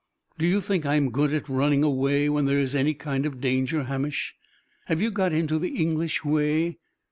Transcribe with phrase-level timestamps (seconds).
[0.39, 3.39] "Do you think I am good at running away when there is any kind of
[3.39, 4.33] danger, Hamish?
[4.85, 6.79] Have you got into the English way?